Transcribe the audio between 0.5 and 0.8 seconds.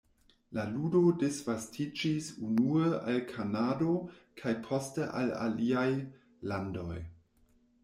La